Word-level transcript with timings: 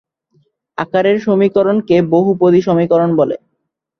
আকারের 0.77 1.17
সমীকরণকে 1.19 1.95
বহুপদী 2.13 2.59
সমীকরণ 2.61 3.09
বলে। 3.15 3.35